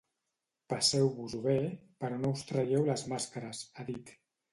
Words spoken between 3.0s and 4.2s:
màscares, ha dit.